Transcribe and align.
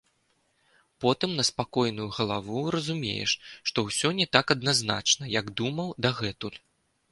Потым 1.03 1.35
на 1.39 1.43
спакойную 1.49 2.07
галаву 2.17 2.63
разумееш, 2.77 3.37
што 3.71 3.85
ўсё 3.91 4.07
не 4.23 4.27
так 4.37 4.45
адназначна, 4.59 5.23
як 5.39 5.55
думаў 5.63 5.95
дагэтуль. 6.07 6.59